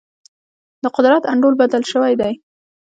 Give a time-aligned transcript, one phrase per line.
[0.83, 2.33] د قدرت انډول بدل شوی دی.